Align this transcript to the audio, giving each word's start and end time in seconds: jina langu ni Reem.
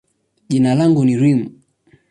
jina 0.49 0.71
langu 0.75 1.05
ni 1.05 1.15
Reem. 1.21 1.41